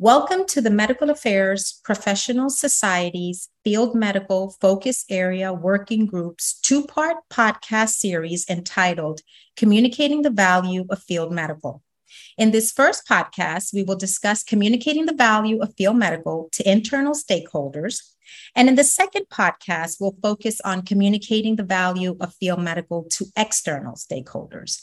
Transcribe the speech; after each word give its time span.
Welcome 0.00 0.46
to 0.50 0.60
the 0.60 0.70
Medical 0.70 1.10
Affairs 1.10 1.80
Professional 1.82 2.50
Society's 2.50 3.48
Field 3.64 3.96
Medical 3.96 4.54
Focus 4.60 5.04
Area 5.10 5.52
Working 5.52 6.06
Group's 6.06 6.60
two 6.60 6.84
part 6.84 7.16
podcast 7.28 7.94
series 7.94 8.48
entitled 8.48 9.22
Communicating 9.56 10.22
the 10.22 10.30
Value 10.30 10.84
of 10.88 11.02
Field 11.02 11.32
Medical. 11.32 11.82
In 12.36 12.52
this 12.52 12.70
first 12.70 13.08
podcast, 13.08 13.74
we 13.74 13.82
will 13.82 13.96
discuss 13.96 14.44
communicating 14.44 15.06
the 15.06 15.16
value 15.16 15.60
of 15.60 15.74
field 15.74 15.96
medical 15.96 16.48
to 16.52 16.70
internal 16.70 17.12
stakeholders. 17.12 18.00
And 18.54 18.68
in 18.68 18.76
the 18.76 18.84
second 18.84 19.26
podcast, 19.32 19.96
we'll 19.98 20.14
focus 20.22 20.60
on 20.60 20.82
communicating 20.82 21.56
the 21.56 21.64
value 21.64 22.16
of 22.20 22.34
field 22.34 22.60
medical 22.60 23.02
to 23.14 23.26
external 23.36 23.94
stakeholders. 23.94 24.80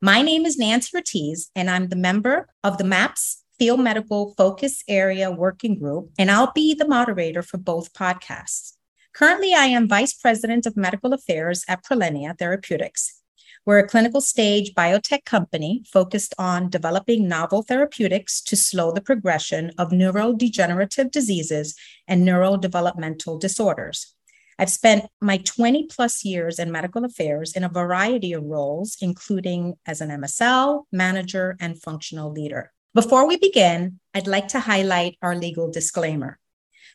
My 0.00 0.22
name 0.22 0.46
is 0.46 0.56
Nancy 0.56 0.96
Ortiz, 0.96 1.50
and 1.54 1.68
I'm 1.68 1.88
the 1.88 1.96
member 1.96 2.48
of 2.64 2.78
the 2.78 2.84
MAPS 2.84 3.43
Field 3.58 3.80
Medical 3.80 4.34
Focus 4.34 4.82
Area 4.88 5.30
Working 5.30 5.78
Group, 5.78 6.10
and 6.18 6.30
I'll 6.30 6.52
be 6.52 6.74
the 6.74 6.88
moderator 6.88 7.42
for 7.42 7.58
both 7.58 7.92
podcasts. 7.92 8.72
Currently, 9.14 9.54
I 9.54 9.66
am 9.66 9.88
Vice 9.88 10.12
President 10.12 10.66
of 10.66 10.76
Medical 10.76 11.12
Affairs 11.12 11.64
at 11.68 11.84
Prilenia 11.84 12.36
Therapeutics. 12.36 13.22
We're 13.64 13.78
a 13.78 13.88
clinical 13.88 14.20
stage 14.20 14.74
biotech 14.74 15.24
company 15.24 15.84
focused 15.86 16.34
on 16.36 16.68
developing 16.68 17.28
novel 17.28 17.62
therapeutics 17.62 18.42
to 18.42 18.56
slow 18.56 18.92
the 18.92 19.00
progression 19.00 19.70
of 19.78 19.90
neurodegenerative 19.90 21.10
diseases 21.10 21.74
and 22.06 22.28
neurodevelopmental 22.28 23.40
disorders. 23.40 24.14
I've 24.58 24.70
spent 24.70 25.06
my 25.20 25.38
20 25.38 25.86
plus 25.86 26.26
years 26.26 26.58
in 26.58 26.70
medical 26.70 27.04
affairs 27.06 27.54
in 27.54 27.64
a 27.64 27.68
variety 27.68 28.34
of 28.34 28.44
roles, 28.44 28.98
including 29.00 29.76
as 29.86 30.02
an 30.02 30.10
MSL, 30.10 30.82
manager, 30.92 31.56
and 31.58 31.80
functional 31.80 32.30
leader. 32.30 32.73
Before 32.94 33.26
we 33.26 33.36
begin, 33.36 33.98
I'd 34.14 34.28
like 34.28 34.46
to 34.48 34.60
highlight 34.60 35.18
our 35.20 35.34
legal 35.34 35.68
disclaimer. 35.68 36.38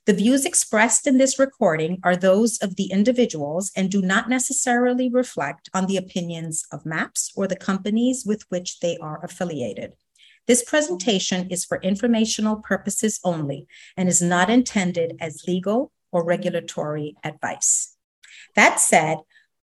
The 0.06 0.14
views 0.14 0.46
expressed 0.46 1.06
in 1.06 1.18
this 1.18 1.38
recording 1.38 2.00
are 2.06 2.16
those 2.16 2.58
of 2.60 2.78
the 2.78 2.86
individuals 2.86 3.70
and 3.76 3.92
do 3.92 4.02
not 4.02 4.30
necessarily 4.30 5.10
reflect 5.10 5.70
on 5.74 5.88
the 5.88 5.98
opinions 5.98 6.64
of 6.72 6.86
MAPS 6.86 7.34
or 7.36 7.48
the 7.48 7.58
companies 7.58 8.24
with 8.26 8.46
which 8.48 8.80
they 8.80 8.96
are 9.02 9.20
affiliated. 9.26 9.92
This 10.48 10.64
presentation 10.64 11.50
is 11.52 11.66
for 11.66 11.82
informational 11.82 12.56
purposes 12.56 13.20
only 13.26 13.68
and 13.98 14.08
is 14.08 14.22
not 14.22 14.50
intended 14.50 15.18
as 15.20 15.44
legal 15.50 15.92
or 16.14 16.24
regulatory 16.24 17.18
advice. 17.26 17.98
That 18.56 18.80
said, 18.80 19.18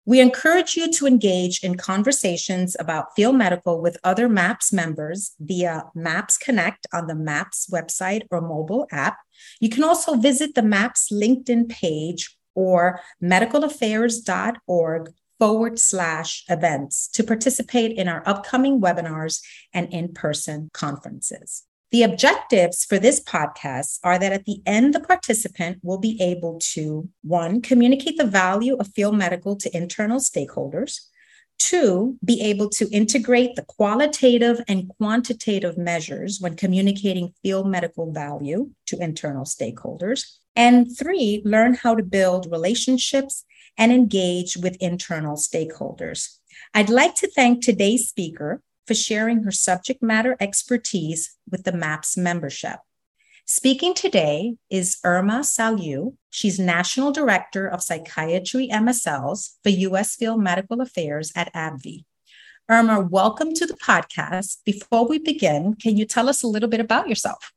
we 0.06 0.20
encourage 0.20 0.76
you 0.76 0.92
to 0.92 1.08
engage 1.08 1.64
in 1.64 1.76
conversations 1.76 2.76
about 2.80 3.16
field 3.16 3.38
medical 3.38 3.82
with 3.82 3.98
other 4.04 4.28
MAPS 4.28 4.74
members 4.74 5.34
via 5.40 5.84
MAPS 5.96 6.38
Connect 6.38 6.88
on 6.94 7.08
the 7.08 7.16
MAPS 7.16 7.70
website 7.72 8.24
or 8.30 8.42
mobile 8.42 8.88
app. 8.92 9.18
You 9.60 9.70
can 9.70 9.84
also 9.84 10.16
visit 10.16 10.56
the 10.56 10.62
MAPS 10.62 11.10
LinkedIn 11.12 11.70
page 11.70 12.36
or 12.54 13.00
medicalaffairs.org 13.22 15.14
forward 15.40 15.80
slash 15.80 16.44
events 16.50 17.08
to 17.10 17.24
participate 17.24 17.98
in 17.98 18.08
our 18.08 18.24
upcoming 18.26 18.80
webinars 18.80 19.42
and 19.74 19.92
in 19.94 20.14
person 20.14 20.70
conferences. 20.74 21.64
The 21.94 22.02
objectives 22.02 22.86
for 22.86 22.98
this 22.98 23.24
podcast 23.24 24.00
are 24.04 24.18
that 24.18 24.34
at 24.34 24.46
the 24.46 24.64
end, 24.66 24.96
the 24.96 25.00
participant 25.00 25.78
will 25.84 26.00
be 26.00 26.20
able 26.20 26.58
to 26.74 27.08
one, 27.22 27.62
communicate 27.62 28.18
the 28.18 28.26
value 28.26 28.76
of 28.78 28.88
field 28.96 29.16
medical 29.16 29.56
to 29.58 29.78
internal 29.78 30.20
stakeholders, 30.20 31.02
two, 31.60 32.18
be 32.26 32.42
able 32.42 32.70
to 32.70 32.90
integrate 32.90 33.56
the 33.56 33.62
qualitative 33.62 34.60
and 34.68 34.90
quantitative 34.98 35.78
measures 35.78 36.40
when 36.42 36.56
communicating 36.56 37.36
field 37.44 37.70
medical 37.70 38.12
value 38.12 38.72
to 38.88 38.98
internal 38.98 39.46
stakeholders, 39.46 40.38
and 40.56 40.98
three, 40.98 41.44
learn 41.46 41.76
how 41.76 41.94
to 41.94 42.02
build 42.02 42.52
relationships 42.52 43.46
and 43.78 43.92
engage 43.92 44.58
with 44.58 44.76
internal 44.78 45.36
stakeholders. 45.36 46.40
I'd 46.74 46.90
like 46.90 47.14
to 47.18 47.30
thank 47.30 47.64
today's 47.64 48.10
speaker, 48.10 48.64
for 48.86 48.94
sharing 48.94 49.44
her 49.44 49.52
subject 49.52 50.02
matter 50.02 50.36
expertise 50.40 51.38
with 51.50 51.64
the 51.64 51.72
MAPS 51.72 52.18
membership. 52.18 52.80
Speaking 53.46 53.94
today 53.94 54.56
is 54.70 55.00
Irma 55.04 55.40
Saliu. 55.40 56.16
She's 56.30 56.60
National 56.60 57.12
Director 57.12 57.68
of 57.68 57.84
Psychiatry 57.84 58.70
MSLs 58.72 59.56
for 59.62 59.70
U.S. 59.70 60.16
Field 60.16 60.42
Medical 60.42 60.82
Affairs 60.82 61.32
at 61.36 61.54
AbbVie. 61.54 62.06
Irma, 62.70 63.02
welcome 63.02 63.54
to 63.54 63.66
the 63.66 63.74
podcast. 63.74 64.60
Before 64.64 65.06
we 65.06 65.20
begin, 65.20 65.76
can 65.76 65.98
you 65.98 66.06
tell 66.06 66.30
us 66.30 66.42
a 66.42 66.48
little 66.48 66.70
bit 66.70 66.80
about 66.80 67.10
yourself? 67.10 67.52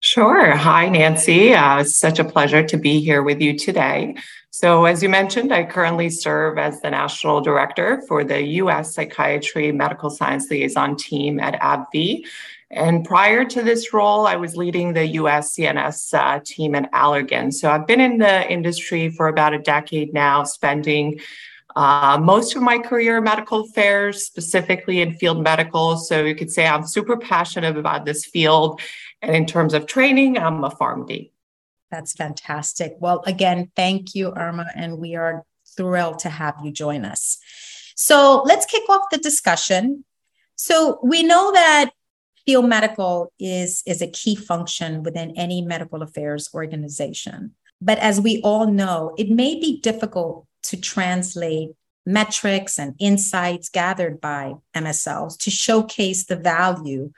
Sure. 0.00 0.56
Hi, 0.56 0.88
Nancy. 0.88 1.54
Uh, 1.54 1.80
it's 1.80 1.96
such 1.96 2.18
a 2.18 2.24
pleasure 2.24 2.64
to 2.64 2.76
be 2.76 3.00
here 3.00 3.22
with 3.22 3.40
you 3.40 3.56
today. 3.56 4.16
So, 4.50 4.86
as 4.86 5.02
you 5.02 5.08
mentioned, 5.08 5.52
I 5.52 5.64
currently 5.64 6.08
serve 6.08 6.58
as 6.58 6.80
the 6.80 6.90
National 6.90 7.40
Director 7.40 8.02
for 8.08 8.24
the 8.24 8.42
U.S. 8.62 8.94
Psychiatry 8.94 9.72
Medical 9.72 10.08
Science 10.08 10.50
Liaison 10.50 10.96
Team 10.96 11.38
at 11.38 11.60
AbbVie. 11.60 12.24
And 12.70 13.04
prior 13.04 13.44
to 13.44 13.62
this 13.62 13.92
role, 13.92 14.26
I 14.26 14.36
was 14.36 14.56
leading 14.56 14.92
the 14.92 15.06
US 15.06 15.54
CNS 15.54 16.14
uh, 16.14 16.40
team 16.44 16.74
at 16.74 16.90
Allergan. 16.92 17.52
So 17.52 17.70
I've 17.70 17.86
been 17.86 18.00
in 18.00 18.18
the 18.18 18.50
industry 18.50 19.10
for 19.10 19.28
about 19.28 19.54
a 19.54 19.58
decade 19.58 20.12
now, 20.12 20.44
spending 20.44 21.20
uh, 21.76 22.18
most 22.20 22.56
of 22.56 22.62
my 22.62 22.78
career 22.78 23.18
in 23.18 23.24
medical 23.24 23.60
affairs, 23.60 24.24
specifically 24.24 25.00
in 25.00 25.14
field 25.14 25.42
medical. 25.42 25.96
So 25.96 26.24
you 26.24 26.34
could 26.34 26.50
say 26.50 26.66
I'm 26.66 26.86
super 26.86 27.16
passionate 27.16 27.76
about 27.76 28.04
this 28.04 28.24
field 28.24 28.80
and 29.22 29.34
in 29.34 29.46
terms 29.46 29.74
of 29.74 29.86
training, 29.86 30.38
I'm 30.38 30.64
a 30.64 30.70
PharmD. 30.70 31.30
That's 31.90 32.12
fantastic. 32.12 32.96
Well, 32.98 33.22
again, 33.26 33.70
thank 33.74 34.14
you, 34.14 34.32
Irma, 34.34 34.66
and 34.74 34.98
we 34.98 35.16
are 35.16 35.44
thrilled 35.76 36.18
to 36.20 36.28
have 36.28 36.56
you 36.62 36.70
join 36.70 37.04
us. 37.04 37.38
So 37.96 38.42
let's 38.44 38.66
kick 38.66 38.82
off 38.88 39.10
the 39.10 39.18
discussion. 39.18 40.04
So 40.56 40.98
we 41.02 41.22
know 41.22 41.52
that 41.52 41.90
field 42.44 42.68
medical 42.68 43.32
is, 43.38 43.82
is 43.86 44.02
a 44.02 44.06
key 44.06 44.34
function 44.34 45.02
within 45.02 45.36
any 45.36 45.62
medical 45.62 46.02
affairs 46.02 46.50
organization. 46.54 47.54
But 47.80 47.98
as 47.98 48.20
we 48.20 48.40
all 48.42 48.66
know, 48.66 49.14
it 49.16 49.30
may 49.30 49.54
be 49.54 49.80
difficult 49.80 50.46
to 50.64 50.80
translate 50.80 51.70
metrics 52.04 52.78
and 52.78 52.94
insights 52.98 53.68
gathered 53.68 54.20
by 54.20 54.54
MSLs 54.74 55.38
to 55.38 55.50
showcase 55.50 56.24
the 56.24 56.36
value 56.36 57.12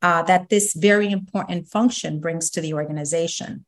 uh, 0.00 0.22
that 0.22 0.48
this 0.48 0.74
very 0.74 1.10
important 1.10 1.66
function 1.66 2.20
brings 2.20 2.50
to 2.50 2.60
the 2.60 2.72
organization. 2.72 3.64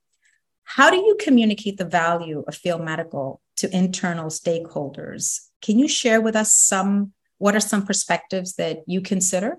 How 0.76 0.88
do 0.88 0.98
you 0.98 1.16
communicate 1.18 1.78
the 1.78 1.84
value 1.84 2.44
of 2.46 2.54
field 2.54 2.82
medical 2.82 3.40
to 3.56 3.76
internal 3.76 4.26
stakeholders? 4.26 5.40
Can 5.60 5.80
you 5.80 5.88
share 5.88 6.20
with 6.20 6.36
us 6.36 6.54
some, 6.54 7.12
what 7.38 7.56
are 7.56 7.60
some 7.60 7.84
perspectives 7.84 8.54
that 8.54 8.84
you 8.86 9.00
consider? 9.00 9.58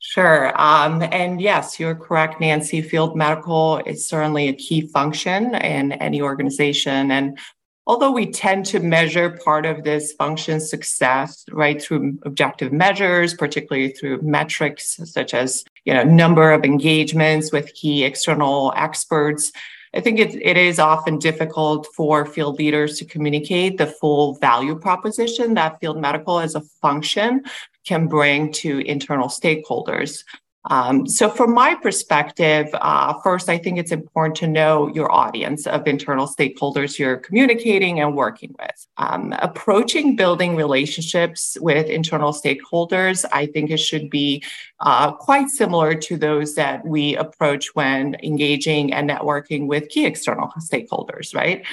Sure. 0.00 0.52
Um, 0.60 1.02
and 1.02 1.40
yes, 1.40 1.80
you're 1.80 1.94
correct, 1.94 2.42
Nancy. 2.42 2.82
Field 2.82 3.16
medical 3.16 3.78
is 3.86 4.06
certainly 4.06 4.48
a 4.48 4.52
key 4.52 4.82
function 4.82 5.54
in 5.54 5.92
any 5.92 6.20
organization. 6.20 7.10
And 7.10 7.38
although 7.86 8.10
we 8.10 8.26
tend 8.30 8.66
to 8.66 8.80
measure 8.80 9.30
part 9.30 9.64
of 9.64 9.82
this 9.82 10.12
function 10.12 10.60
success 10.60 11.42
right 11.50 11.80
through 11.80 12.18
objective 12.24 12.70
measures 12.70 13.32
particularly 13.32 13.92
through 13.92 14.20
metrics 14.20 15.00
such 15.10 15.32
as 15.32 15.64
you 15.86 15.94
know 15.94 16.04
number 16.04 16.52
of 16.52 16.64
engagements 16.64 17.50
with 17.50 17.74
key 17.74 18.04
external 18.04 18.72
experts 18.76 19.50
i 19.94 20.00
think 20.00 20.18
it, 20.18 20.34
it 20.34 20.56
is 20.56 20.78
often 20.78 21.18
difficult 21.18 21.86
for 21.94 22.26
field 22.26 22.58
leaders 22.58 22.98
to 22.98 23.04
communicate 23.04 23.78
the 23.78 23.86
full 23.86 24.34
value 24.34 24.78
proposition 24.78 25.54
that 25.54 25.78
field 25.80 26.00
medical 26.00 26.38
as 26.38 26.54
a 26.54 26.60
function 26.60 27.42
can 27.84 28.06
bring 28.06 28.52
to 28.52 28.78
internal 28.80 29.28
stakeholders 29.28 30.24
um, 30.64 31.06
so, 31.06 31.30
from 31.30 31.54
my 31.54 31.74
perspective, 31.74 32.68
uh, 32.74 33.14
first, 33.22 33.48
I 33.48 33.56
think 33.56 33.78
it's 33.78 33.92
important 33.92 34.36
to 34.36 34.46
know 34.46 34.88
your 34.88 35.10
audience 35.10 35.66
of 35.66 35.86
internal 35.86 36.26
stakeholders 36.26 36.98
you're 36.98 37.16
communicating 37.16 37.98
and 38.00 38.14
working 38.14 38.54
with. 38.58 38.86
Um, 38.98 39.34
approaching 39.38 40.16
building 40.16 40.56
relationships 40.56 41.56
with 41.62 41.86
internal 41.86 42.32
stakeholders, 42.32 43.24
I 43.32 43.46
think 43.46 43.70
it 43.70 43.78
should 43.78 44.10
be 44.10 44.44
uh, 44.80 45.12
quite 45.12 45.48
similar 45.48 45.94
to 45.94 46.18
those 46.18 46.54
that 46.56 46.86
we 46.86 47.16
approach 47.16 47.74
when 47.74 48.16
engaging 48.22 48.92
and 48.92 49.08
networking 49.08 49.66
with 49.66 49.88
key 49.88 50.04
external 50.04 50.52
stakeholders, 50.58 51.34
right? 51.34 51.64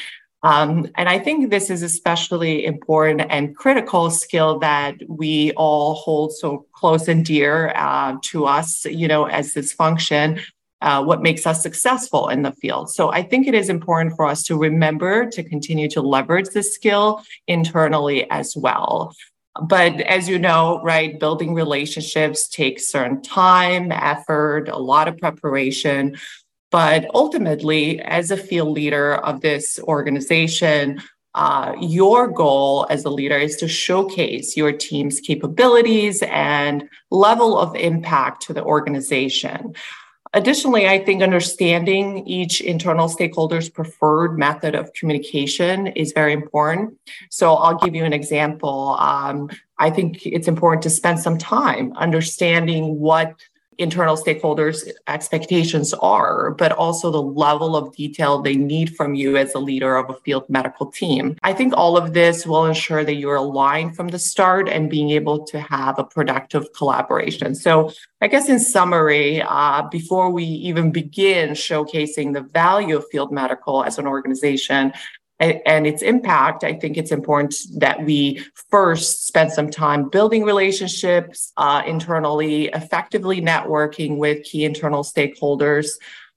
Um, 0.47 0.87
and 0.95 1.09
I 1.09 1.19
think 1.19 1.49
this 1.49 1.69
is 1.69 1.83
especially 1.83 2.65
important 2.65 3.21
and 3.29 3.53
critical 3.53 4.09
skill 4.09 4.59
that 4.59 4.95
we 5.09 5.51
all 5.57 5.95
hold 5.95 6.31
so 6.33 6.65
close 6.71 7.09
and 7.09 7.25
dear 7.25 7.73
uh, 7.75 8.15
to 8.29 8.45
us, 8.45 8.85
you 8.85 9.09
know, 9.09 9.25
as 9.25 9.53
this 9.53 9.73
function, 9.73 10.39
uh, 10.81 11.03
what 11.03 11.21
makes 11.21 11.45
us 11.45 11.61
successful 11.61 12.29
in 12.29 12.43
the 12.43 12.53
field. 12.53 12.89
So 12.89 13.11
I 13.11 13.23
think 13.23 13.45
it 13.45 13.55
is 13.55 13.67
important 13.67 14.15
for 14.15 14.25
us 14.25 14.43
to 14.43 14.57
remember 14.57 15.29
to 15.31 15.43
continue 15.43 15.89
to 15.89 16.01
leverage 16.01 16.47
this 16.53 16.73
skill 16.73 17.21
internally 17.47 18.29
as 18.31 18.55
well. 18.55 19.13
But 19.61 19.99
as 20.01 20.29
you 20.29 20.39
know, 20.39 20.79
right, 20.81 21.19
building 21.19 21.55
relationships 21.55 22.47
takes 22.47 22.87
certain 22.87 23.21
time, 23.21 23.91
effort, 23.91 24.69
a 24.69 24.77
lot 24.77 25.09
of 25.09 25.17
preparation. 25.17 26.15
But 26.69 27.07
ultimately, 27.13 28.01
as 28.01 28.31
a 28.31 28.37
field 28.37 28.69
leader 28.69 29.15
of 29.15 29.41
this 29.41 29.79
organization, 29.83 31.01
uh, 31.33 31.73
your 31.79 32.27
goal 32.27 32.87
as 32.89 33.05
a 33.05 33.09
leader 33.09 33.37
is 33.37 33.55
to 33.57 33.67
showcase 33.67 34.57
your 34.57 34.71
team's 34.71 35.19
capabilities 35.19 36.23
and 36.23 36.89
level 37.11 37.57
of 37.57 37.75
impact 37.75 38.41
to 38.43 38.53
the 38.53 38.63
organization. 38.63 39.75
Additionally, 40.33 40.87
I 40.87 40.99
think 40.99 41.23
understanding 41.23 42.27
each 42.27 42.59
internal 42.59 43.07
stakeholder's 43.07 43.69
preferred 43.69 44.37
method 44.37 44.75
of 44.75 44.91
communication 44.93 45.87
is 45.87 46.11
very 46.11 46.33
important. 46.33 46.97
So 47.29 47.53
I'll 47.53 47.77
give 47.77 47.95
you 47.95 48.03
an 48.03 48.13
example. 48.13 48.97
Um, 48.99 49.49
I 49.79 49.89
think 49.89 50.25
it's 50.25 50.47
important 50.47 50.83
to 50.83 50.89
spend 50.89 51.19
some 51.19 51.37
time 51.37 51.93
understanding 51.95 52.99
what 52.99 53.35
internal 53.77 54.17
stakeholders' 54.17 54.89
expectations 55.07 55.93
are, 55.95 56.51
but 56.51 56.71
also 56.71 57.11
the 57.11 57.21
level 57.21 57.75
of 57.75 57.95
detail 57.95 58.41
they 58.41 58.55
need 58.55 58.95
from 58.95 59.15
you 59.15 59.37
as 59.37 59.53
a 59.53 59.59
leader 59.59 59.95
of 59.95 60.09
a 60.09 60.19
field 60.21 60.45
medical 60.49 60.87
team. 60.87 61.37
I 61.43 61.53
think 61.53 61.73
all 61.75 61.97
of 61.97 62.13
this 62.13 62.45
will 62.45 62.65
ensure 62.65 63.03
that 63.03 63.15
you're 63.15 63.35
aligned 63.35 63.95
from 63.95 64.09
the 64.09 64.19
start 64.19 64.67
and 64.67 64.89
being 64.89 65.11
able 65.11 65.45
to 65.45 65.59
have 65.59 65.99
a 65.99 66.03
productive 66.03 66.71
collaboration. 66.73 67.55
So, 67.55 67.91
I 68.19 68.27
guess 68.27 68.49
in 68.49 68.59
summary, 68.59 69.43
uh, 69.43 69.83
before 69.91 70.31
we 70.31 70.43
even 70.43 70.91
begin 70.91 71.51
showcasing 71.51 72.33
the 72.33 72.41
value 72.41 72.97
of 72.97 73.05
field 73.11 73.31
medical 73.31 73.83
as 73.83 73.99
an 73.99 74.07
organization, 74.07 74.91
and 75.39 75.85
its 75.85 76.01
impact, 76.01 76.63
I 76.63 76.73
think 76.73 76.97
it's 76.97 77.11
important 77.11 77.55
that 77.77 78.03
we 78.03 78.43
first 78.71 79.27
spend 79.27 79.51
some 79.51 79.69
time 79.69 80.09
building 80.09 80.43
relationships 80.43 81.53
uh, 81.57 81.83
internally, 81.85 82.65
effectively 82.69 83.39
networking 83.41 84.17
with 84.17 84.43
key 84.43 84.65
internal 84.65 85.03
stakeholders, 85.03 85.91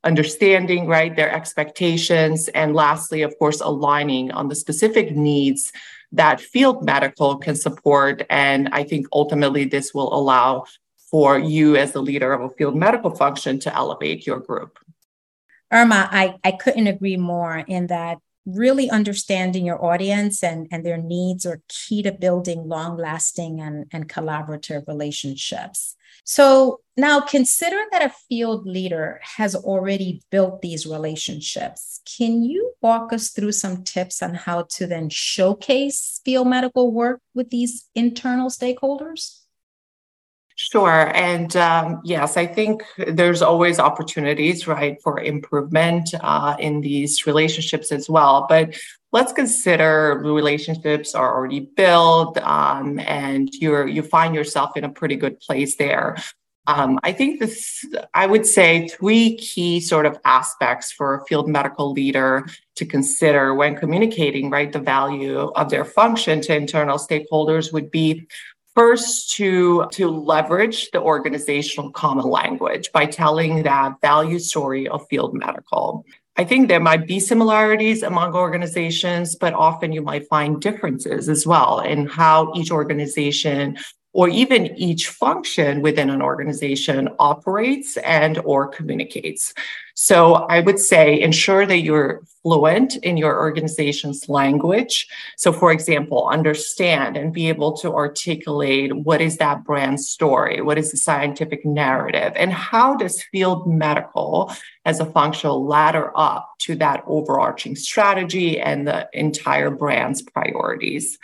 understanding 0.05 0.87
right 0.87 1.17
their 1.17 1.32
expectations, 1.32 2.49
and 2.49 2.75
lastly, 2.75 3.23
of 3.23 3.35
course, 3.38 3.61
aligning 3.61 4.31
on 4.32 4.49
the 4.49 4.55
specific 4.55 5.17
needs 5.17 5.73
that 6.12 6.41
field 6.41 6.85
medical 6.85 7.37
can 7.37 7.55
support. 7.55 8.26
And 8.29 8.69
I 8.73 8.85
think 8.85 9.06
ultimately 9.12 9.64
this 9.64 9.94
will 9.94 10.12
allow 10.12 10.64
for 11.11 11.38
you 11.38 11.76
as 11.76 11.93
the 11.93 12.02
leader 12.02 12.32
of 12.32 12.43
a 12.43 12.55
field 12.55 12.76
medical 12.76 13.14
function 13.14 13.58
to 13.61 13.75
elevate 13.75 14.26
your 14.26 14.41
group. 14.41 14.79
Irma, 15.73 16.08
I, 16.11 16.37
I 16.43 16.52
couldn't 16.52 16.88
agree 16.88 17.17
more 17.17 17.56
in 17.56 17.87
that 17.88 18.19
really 18.47 18.91
understanding 18.91 19.67
your 19.67 19.85
audience 19.85 20.43
and, 20.43 20.67
and 20.71 20.85
their 20.85 20.97
needs 20.97 21.45
are 21.47 21.63
key 21.69 22.03
to 22.03 22.13
building 22.13 22.69
long 22.69 22.97
lasting 22.97 23.61
and, 23.61 23.87
and 23.93 24.09
collaborative 24.09 24.87
relationships. 24.89 25.97
So 26.25 26.81
now 26.97 27.21
consider 27.21 27.77
that 27.93 28.05
a 28.05 28.15
field 28.29 28.67
leader 28.67 29.21
has 29.23 29.55
already 29.55 30.23
built 30.31 30.61
these 30.63 30.87
relationships. 30.87 32.01
Can 32.17 32.43
you 32.43 32.73
walk 32.83 33.13
us 33.13 33.31
through 33.31 33.53
some 33.53 33.85
tips 33.85 34.23
on 34.23 34.35
how 34.35 34.63
to 34.71 34.87
then 34.87 35.09
showcase 35.09 36.21
field 36.25 36.49
medical 36.49 36.93
work 36.93 37.21
with 37.35 37.51
these 37.51 37.89
internal 37.95 38.49
stakeholders? 38.49 39.40
Sure. 40.62 41.11
And 41.17 41.57
um, 41.57 42.03
yes, 42.05 42.37
I 42.37 42.45
think 42.45 42.83
there's 42.99 43.41
always 43.41 43.79
opportunities, 43.79 44.67
right, 44.67 45.01
for 45.03 45.19
improvement 45.19 46.11
uh, 46.21 46.55
in 46.59 46.83
these 46.83 47.27
relationships 47.27 47.91
as 47.91 48.11
well. 48.11 48.45
But 48.47 48.77
let's 49.11 49.33
consider 49.33 50.21
relationships 50.23 51.15
are 51.15 51.35
already 51.35 51.61
built 51.61 52.37
um, 52.43 52.99
and 53.01 53.49
you're 53.55 53.89
you 53.89 54.03
find 54.03 54.35
yourself 54.35 54.77
in 54.77 54.85
a 54.85 54.91
pretty 54.91 55.17
good 55.17 55.41
place 55.41 55.77
there. 55.77 56.17
Um, 56.67 57.01
I 57.03 57.12
think 57.12 57.41
this, 57.41 57.85
I 58.12 58.27
would 58.27 58.47
say 58.47 58.87
three 58.89 59.37
key 59.39 59.81
sort 59.81 60.05
of 60.05 60.19
aspects 60.25 60.93
for 60.93 61.15
a 61.15 61.25
field 61.25 61.49
medical 61.49 61.91
leader 61.91 62.47
to 62.77 62.85
consider 62.85 63.55
when 63.55 63.77
communicating, 63.77 64.51
right, 64.51 64.71
the 64.71 64.79
value 64.79 65.39
of 65.39 65.71
their 65.71 65.85
function 65.85 66.41
to 66.43 66.55
internal 66.55 66.99
stakeholders 66.99 67.73
would 67.73 67.91
be 67.91 68.29
First, 68.75 69.33
to, 69.37 69.87
to 69.93 70.09
leverage 70.09 70.91
the 70.93 71.01
organizational 71.01 71.91
common 71.91 72.27
language 72.27 72.91
by 72.93 73.07
telling 73.07 73.65
that 73.65 74.01
value 74.01 74.39
story 74.39 74.87
of 74.89 75.07
field 75.09 75.35
medical. 75.35 76.05
I 76.37 76.45
think 76.45 76.69
there 76.69 76.81
might 76.81 77.07
be 77.07 77.21
similarities 77.21 78.03
among 78.03 78.35
organizations, 78.35 79.35
but 79.35 79.55
often 79.55 79.93
you 79.93 80.03
might 80.03 80.29
find 80.29 80.61
differences 80.61 81.29
as 81.29 81.47
well 81.47 81.81
in 81.81 82.07
how 82.07 82.53
each 82.55 82.71
organization 82.71 83.77
or 84.12 84.29
even 84.29 84.67
each 84.77 85.09
function 85.09 85.83
within 85.83 86.11
an 86.11 86.21
organization 86.21 87.09
operates 87.19 87.97
and 87.99 88.39
or 88.39 88.67
communicates. 88.67 89.55
So 89.95 90.35
I 90.35 90.61
would 90.61 90.79
say 90.79 91.21
ensure 91.21 91.67
that 91.67 91.81
you're 91.81 92.23
fluent 92.43 92.97
in 92.97 93.17
your 93.17 93.39
organization's 93.39 94.29
language. 94.29 95.07
So 95.37 95.53
for 95.53 95.71
example, 95.71 96.29
understand 96.29 97.17
and 97.17 97.33
be 97.33 97.49
able 97.49 97.77
to 97.79 97.93
articulate 97.93 98.97
what 98.97 99.21
is 99.21 99.37
that 99.37 99.62
brand 99.62 100.01
story? 100.01 100.62
What 100.62 100.79
is 100.79 100.91
the 100.91 100.97
scientific 100.97 101.65
narrative? 101.65 102.33
And 102.35 102.53
how 102.53 102.97
does 102.97 103.23
field 103.23 103.69
medical 103.69 104.53
as 104.87 105.01
a 105.01 105.07
functional 105.07 105.67
ladder 105.67 106.11
up 106.17 106.49
to 106.61 106.75
that 106.77 107.05
overarching 107.07 107.77
strategy 107.77 108.59
and 108.59 108.89
the 108.89 109.09
entire 109.12 109.71
brand's 109.71 110.23
priorities? 110.23 111.19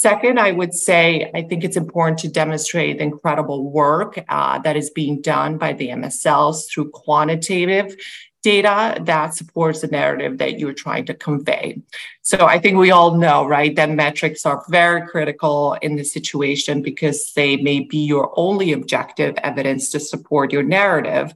Second, 0.00 0.40
I 0.40 0.50
would 0.50 0.72
say 0.72 1.30
I 1.34 1.42
think 1.42 1.62
it's 1.62 1.76
important 1.76 2.20
to 2.20 2.28
demonstrate 2.28 2.96
the 2.96 3.04
incredible 3.04 3.70
work 3.70 4.18
uh, 4.30 4.58
that 4.60 4.74
is 4.74 4.88
being 4.88 5.20
done 5.20 5.58
by 5.58 5.74
the 5.74 5.88
MSLs 5.88 6.70
through 6.70 6.88
quantitative 6.88 7.94
data 8.42 8.98
that 9.04 9.34
supports 9.34 9.82
the 9.82 9.88
narrative 9.88 10.38
that 10.38 10.58
you're 10.58 10.72
trying 10.72 11.04
to 11.04 11.12
convey. 11.12 11.82
So 12.22 12.46
I 12.46 12.58
think 12.58 12.78
we 12.78 12.90
all 12.90 13.18
know, 13.18 13.46
right, 13.46 13.76
that 13.76 13.90
metrics 13.90 14.46
are 14.46 14.64
very 14.70 15.06
critical 15.06 15.74
in 15.82 15.96
this 15.96 16.14
situation 16.14 16.80
because 16.80 17.34
they 17.34 17.58
may 17.58 17.80
be 17.80 17.98
your 17.98 18.32
only 18.36 18.72
objective 18.72 19.34
evidence 19.42 19.90
to 19.90 20.00
support 20.00 20.50
your 20.50 20.62
narrative. 20.62 21.34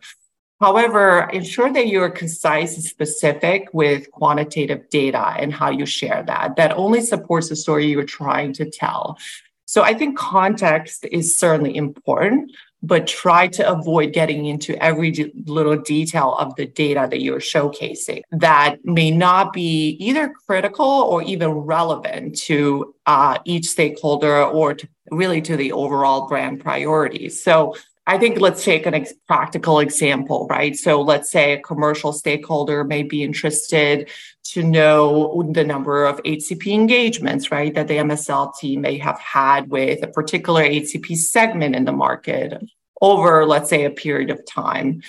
However, 0.65 1.29
ensure 1.31 1.71
that 1.75 1.89
you're 1.89 2.09
concise 2.09 2.77
and 2.77 2.83
specific 2.83 3.69
with 3.75 4.11
quantitative 4.13 4.89
data 4.89 5.35
and 5.39 5.53
how 5.53 5.69
you 5.69 5.85
share 5.85 6.23
that. 6.27 6.57
That 6.57 6.73
only 6.79 7.03
supports 7.03 7.51
the 7.51 7.57
story 7.57 7.85
you're 7.89 8.05
trying 8.05 8.55
to 8.55 8.71
tell. 8.71 9.19
So 9.67 9.83
I 9.83 9.93
think 9.93 10.17
context 10.17 11.05
is 11.13 11.37
certainly 11.37 11.77
important, 11.77 12.51
but 12.83 13.07
try 13.07 13.47
to 13.49 13.71
avoid 13.71 14.15
getting 14.15 14.47
into 14.47 14.83
every 14.83 15.35
little 15.45 15.77
detail 15.77 16.35
of 16.39 16.57
the 16.57 16.65
data 16.65 17.09
that 17.11 17.21
you're 17.21 17.41
showcasing 17.41 18.23
that 18.33 18.83
may 18.85 19.11
not 19.11 19.53
be 19.53 19.99
either 20.01 20.33
critical 20.47 20.87
or 20.87 21.23
even 21.25 21.51
relevant 21.51 22.39
to 22.39 22.95
uh, 23.05 23.37
each 23.45 23.67
stakeholder 23.67 24.43
or 24.43 24.73
to 24.73 24.89
really 25.11 25.43
to 25.43 25.59
the 25.59 25.73
overall 25.73 26.27
brand 26.27 26.61
priorities. 26.61 27.43
So 27.43 27.77
I 28.07 28.19
think 28.19 28.39
let's 28.39 28.65
take 28.65 28.85
an 28.85 28.95
ex- 28.95 29.15
practical 29.27 29.81
example, 29.81 30.47
right? 30.51 30.77
So 30.77 31.01
let's 31.01 31.31
say 31.31 31.55
a 31.55 31.61
commercial 31.61 32.13
stakeholder 32.13 32.85
may 32.85 33.03
be 33.03 33.23
interested 33.23 34.11
to 34.45 34.63
know 34.63 35.43
the 35.53 35.65
number 35.65 36.05
of 36.05 36.23
HCP 36.23 36.73
engagements, 36.73 37.51
right, 37.51 37.75
that 37.75 37.89
the 37.89 37.97
MSL 37.97 38.55
team 38.57 38.83
may 38.83 38.99
have 38.99 39.19
had 39.19 39.71
with 39.71 40.03
a 40.03 40.09
particular 40.09 40.63
HCP 40.63 41.17
segment 41.17 41.75
in 41.75 41.87
the 41.87 41.93
market 41.93 42.63
over, 43.01 43.47
let's 43.47 43.71
say, 43.71 43.85
a 43.85 43.91
period 43.91 44.31
of 44.31 44.45
time. 44.45 45.03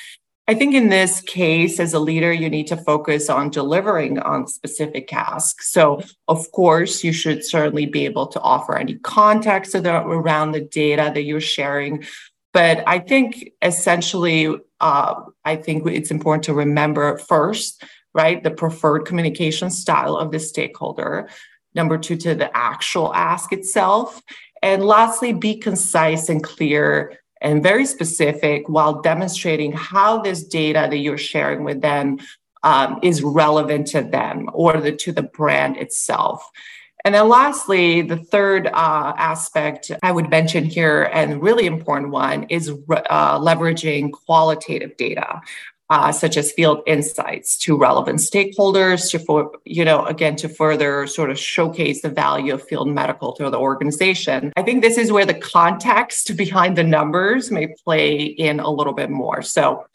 I 0.48 0.54
think 0.54 0.76
in 0.76 0.90
this 0.90 1.22
case, 1.22 1.80
as 1.80 1.94
a 1.94 2.00
leader, 2.00 2.32
you 2.32 2.50
need 2.50 2.68
to 2.68 2.78
focus 2.78 3.32
on 3.32 3.50
delivering 3.50 4.20
on 4.20 4.48
specific 4.48 5.08
tasks. 5.08 5.72
So, 5.72 6.04
of 6.28 6.52
course, 6.52 7.04
you 7.04 7.12
should 7.12 7.44
certainly 7.44 7.88
be 7.88 8.06
able 8.06 8.28
to 8.28 8.40
offer 8.40 8.78
any 8.78 8.96
context 8.96 9.74
around 9.74 10.52
the 10.52 10.62
data 10.62 11.12
that 11.14 11.24
you're 11.24 11.42
sharing, 11.42 12.06
but 12.56 12.86
I 12.88 13.00
think 13.00 13.52
essentially, 13.62 14.48
uh, 14.80 15.16
I 15.44 15.58
think 15.58 15.86
it's 15.88 16.10
important 16.10 16.46
to 16.46 16.54
remember 16.54 17.18
first, 17.18 17.84
right, 18.14 18.42
the 18.42 18.50
preferred 18.50 19.02
communication 19.02 19.70
style 19.70 20.16
of 20.16 20.32
the 20.32 20.40
stakeholder. 20.40 21.28
Number 21.74 21.98
two, 21.98 22.16
to 22.16 22.34
the 22.34 22.50
actual 22.56 23.14
ask 23.14 23.52
itself. 23.52 24.22
And 24.64 24.86
lastly, 24.86 25.34
be 25.34 25.58
concise 25.58 26.30
and 26.30 26.42
clear 26.42 27.20
and 27.42 27.62
very 27.62 27.86
specific 27.86 28.70
while 28.70 29.02
demonstrating 29.02 29.74
how 29.74 30.22
this 30.22 30.42
data 30.46 30.88
that 30.90 30.98
you're 31.00 31.18
sharing 31.18 31.66
with 31.66 31.82
them 31.82 32.20
um, 32.64 33.00
is 33.04 33.22
relevant 33.22 33.88
to 33.88 34.02
them 34.02 34.50
or 34.54 34.80
the, 34.80 34.94
to 34.94 35.12
the 35.12 35.24
brand 35.24 35.76
itself. 35.76 36.50
And 37.06 37.14
then 37.14 37.30
lastly, 37.30 38.02
the 38.02 38.18
third 38.18 38.66
uh, 38.66 39.14
aspect 39.16 39.92
I 40.02 40.12
would 40.12 40.32
mention 40.32 40.66
here, 40.66 41.04
and 41.14 41.40
really 41.40 41.68
important 41.68 42.12
one, 42.12 42.48
is 42.50 42.70
uh, 42.70 43.40
leveraging 43.40 44.12
qualitative 44.12 44.98
data. 44.98 45.40
Uh, 45.92 46.12
such 46.12 46.36
as 46.36 46.52
field 46.52 46.82
insights 46.88 47.56
to 47.60 47.78
relevant 47.78 48.18
stakeholders 48.18 49.12
to 49.12 49.20
for 49.20 49.52
you 49.66 49.86
know 49.86 50.04
again 50.06 50.36
to 50.36 50.50
further 50.50 51.06
sort 51.06 51.30
of 51.30 51.38
showcase 51.38 52.02
the 52.02 52.10
value 52.10 52.56
of 52.56 52.64
field 52.64 52.90
medical 52.90 53.34
to 53.34 53.52
the 53.52 53.60
organization 53.60 54.52
i 54.58 54.64
think 54.64 54.82
this 54.82 54.98
is 54.98 55.12
where 55.12 55.28
the 55.28 55.36
context 55.36 56.36
behind 56.38 56.76
the 56.76 56.84
numbers 56.84 57.52
may 57.52 57.68
play 57.84 58.16
in 58.16 58.60
a 58.60 58.68
little 58.68 58.94
bit 58.94 59.12
more 59.12 59.44
so 59.44 59.86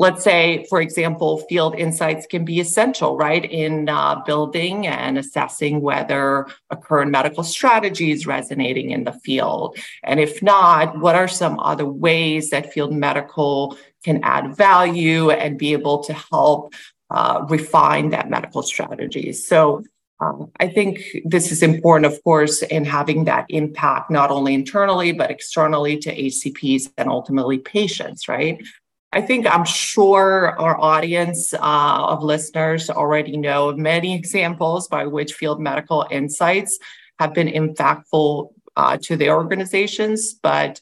let's 0.00 0.24
say, 0.24 0.64
for 0.70 0.80
example, 0.80 1.40
field 1.40 1.74
insights 1.74 2.26
can 2.26 2.42
be 2.42 2.58
essential, 2.58 3.18
right, 3.18 3.44
in 3.44 3.86
uh, 3.90 4.22
building 4.24 4.86
and 4.86 5.18
assessing 5.18 5.82
whether 5.82 6.46
a 6.70 6.76
current 6.76 7.10
medical 7.10 7.44
strategy 7.44 8.10
is 8.10 8.26
resonating 8.26 8.92
in 8.92 9.04
the 9.04 9.12
field. 9.12 9.76
And 10.02 10.18
if 10.18 10.42
not, 10.42 10.98
what 10.98 11.16
are 11.16 11.28
some 11.28 11.60
other 11.60 11.84
ways 11.84 12.48
that 12.48 12.72
field 12.72 12.94
medical 12.94 13.76
can 14.02 14.20
add 14.22 14.56
value 14.56 15.28
and 15.30 15.58
be 15.58 15.74
able 15.74 16.02
to 16.04 16.14
help 16.14 16.72
uh, 17.10 17.44
refine 17.50 18.08
that 18.08 18.30
medical 18.30 18.62
strategy? 18.62 19.34
So 19.34 19.84
um, 20.20 20.50
I 20.60 20.68
think 20.68 21.00
this 21.24 21.50
is 21.50 21.62
important, 21.62 22.12
of 22.12 22.22
course, 22.24 22.62
in 22.62 22.84
having 22.84 23.24
that 23.24 23.46
impact 23.48 24.10
not 24.10 24.30
only 24.30 24.52
internally, 24.54 25.12
but 25.12 25.30
externally 25.30 25.96
to 25.98 26.14
HCPs 26.14 26.90
and 26.98 27.08
ultimately 27.08 27.58
patients, 27.58 28.28
right? 28.28 28.62
I 29.12 29.20
think 29.20 29.46
I'm 29.46 29.64
sure 29.64 30.58
our 30.60 30.80
audience 30.80 31.52
uh, 31.52 31.58
of 31.60 32.22
listeners 32.22 32.88
already 32.88 33.36
know 33.36 33.72
many 33.72 34.14
examples 34.14 34.86
by 34.86 35.06
which 35.06 35.34
field 35.34 35.60
medical 35.60 36.06
insights 36.10 36.78
have 37.18 37.34
been 37.34 37.48
impactful 37.48 38.50
uh, 38.76 38.96
to 39.02 39.16
their 39.16 39.34
organizations, 39.34 40.34
but 40.34 40.80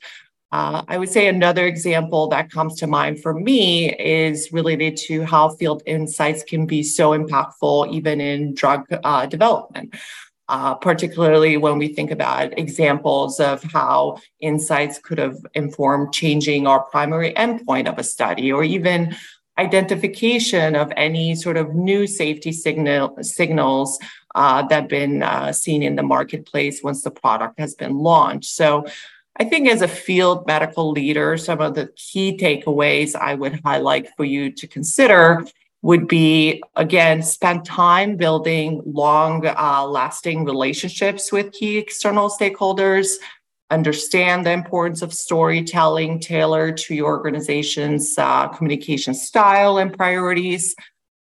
uh, 0.50 0.82
I 0.88 0.97
would 0.97 1.11
say 1.11 1.28
another 1.28 1.66
example 1.66 2.28
that 2.28 2.50
comes 2.50 2.76
to 2.76 2.87
mind 2.87 3.20
for 3.20 3.35
me 3.35 3.94
is 3.94 4.50
related 4.52 4.97
to 5.08 5.25
how 5.25 5.50
field 5.50 5.82
insights 5.85 6.42
can 6.42 6.64
be 6.64 6.82
so 6.82 7.11
impactful 7.11 7.92
even 7.92 8.20
in 8.20 8.54
drug 8.54 8.87
uh, 9.04 9.26
development. 9.26 9.94
Uh, 10.50 10.75
particularly 10.75 11.59
when 11.59 11.76
we 11.76 11.88
think 11.88 12.11
about 12.11 12.59
examples 12.59 13.38
of 13.38 13.62
how 13.64 14.17
insights 14.40 14.99
could 14.99 15.19
have 15.19 15.37
informed 15.52 16.11
changing 16.11 16.67
our 16.67 16.81
primary 16.85 17.35
endpoint 17.35 17.87
of 17.87 17.99
a 17.99 18.02
study 18.02 18.50
or 18.50 18.64
even 18.64 19.14
identification 19.59 20.75
of 20.75 20.90
any 20.97 21.35
sort 21.35 21.59
of 21.59 21.75
new 21.75 22.07
safety 22.07 22.52
signal, 22.52 23.19
signals 23.21 23.99
uh, 24.35 24.62
that 24.69 24.83
have 24.83 24.88
been 24.88 25.23
uh, 25.23 25.52
seen 25.52 25.83
in 25.83 25.97
the 25.97 26.02
marketplace 26.02 26.83
once 26.83 27.02
the 27.02 27.11
product 27.11 27.59
has 27.59 27.75
been 27.75 27.99
launched. 27.99 28.50
So 28.50 28.87
I 29.37 29.45
think 29.45 29.69
as 29.69 29.83
a 29.83 29.88
field 29.88 30.47
medical 30.47 30.90
leader, 30.93 31.37
some 31.37 31.61
of 31.61 31.75
the 31.75 31.88
key 31.97 32.37
takeaways 32.37 33.14
I 33.14 33.35
would 33.35 33.61
highlight 33.64 34.09
for 34.17 34.25
you 34.25 34.50
to 34.52 34.67
consider 34.67 35.45
would 35.82 36.08
be 36.08 36.62
again, 36.75 37.23
spend 37.23 37.64
time 37.64 38.16
building 38.16 38.82
long 38.85 39.47
uh, 39.47 39.87
lasting 39.87 40.44
relationships 40.44 41.30
with 41.30 41.52
key 41.52 41.78
external 41.78 42.28
stakeholders, 42.28 43.14
understand 43.70 44.44
the 44.44 44.50
importance 44.50 45.02
of 45.02 45.12
storytelling 45.12 46.18
tailored 46.18 46.76
to 46.78 46.94
your 46.94 47.16
organization's 47.16 48.16
uh, 48.18 48.49
communication 48.49 49.14
style 49.14 49.78
and 49.78 49.97
priorities 49.97 50.75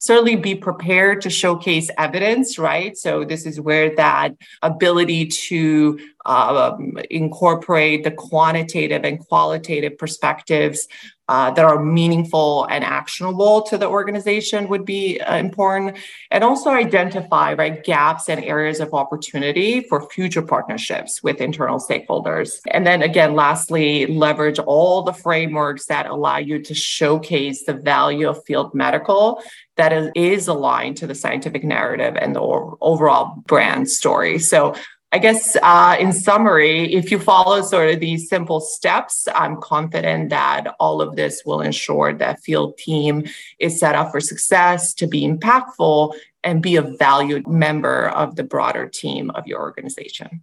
certainly 0.05 0.37
be 0.37 0.55
prepared 0.55 1.23
to 1.23 1.31
showcase 1.31 1.89
evidence, 1.97 2.59
right? 2.59 2.95
So 2.95 3.25
this 3.25 3.47
is 3.47 3.59
where 3.59 3.97
that 3.97 4.35
ability 4.61 5.29
to 5.29 5.99
um, 6.27 6.99
incorporate 7.11 8.05
the 8.05 8.11
quantitative 8.11 9.05
and 9.05 9.19
qualitative 9.19 9.99
perspectives 9.99 10.89
uh, 11.29 11.51
that 11.51 11.65
are 11.65 11.83
meaningful 11.83 12.67
and 12.71 12.85
actionable 12.85 13.63
to 13.63 13.79
the 13.79 13.89
organization 13.89 14.69
would 14.69 14.85
be 14.85 15.19
uh, 15.21 15.37
important. 15.37 15.97
And 16.31 16.45
also 16.45 16.71
identify 16.71 17.55
right 17.55 17.83
gaps 17.83 18.29
and 18.29 18.45
areas 18.45 18.81
of 18.81 18.93
opportunity 18.93 19.81
for 19.83 20.07
future 20.11 20.43
partnerships 20.43 21.23
with 21.23 21.41
internal 21.41 21.79
stakeholders. 21.79 22.61
And 22.71 22.87
then 22.87 23.03
again 23.03 23.35
lastly 23.35 24.07
leverage 24.07 24.59
all 24.59 25.03
the 25.03 25.15
frameworks 25.15 25.87
that 25.87 26.07
allow 26.07 26.37
you 26.37 26.63
to 26.63 26.75
showcase 26.75 27.65
the 27.65 27.75
value 27.75 28.29
of 28.29 28.45
field 28.45 28.75
medical 28.75 29.43
that 29.77 30.15
is 30.15 30.47
aligned 30.47 30.97
to 30.99 31.07
the 31.07 31.15
scientific 31.15 31.65
narrative 31.65 32.17
and 32.17 32.37
the 32.37 32.41
overall 32.41 33.43
brand 33.47 33.89
story. 33.89 34.39
So 34.39 34.75
I 35.15 35.19
guess 35.19 35.57
uh, 35.63 35.97
in 36.01 36.13
summary, 36.13 36.93
if 36.93 37.13
you 37.13 37.21
follow 37.21 37.63
sort 37.63 37.89
of 37.89 38.01
these 38.01 38.29
simple 38.29 38.61
steps, 38.61 39.29
I'm 39.33 39.61
confident 39.61 40.31
that 40.31 40.75
all 40.81 41.01
of 41.01 41.15
this 41.15 41.45
will 41.47 41.61
ensure 41.61 42.13
that 42.15 42.41
field 42.41 42.77
team 42.79 43.25
is 43.61 43.79
set 43.79 43.95
up 43.95 44.11
for 44.11 44.19
success, 44.19 44.93
to 44.95 45.07
be 45.07 45.23
impactful, 45.23 46.15
and 46.43 46.61
be 46.61 46.75
a 46.75 46.83
valued 46.83 47.47
member 47.47 48.09
of 48.09 48.35
the 48.35 48.43
broader 48.43 48.89
team 48.89 49.31
of 49.31 49.47
your 49.47 49.61
organization. 49.61 50.43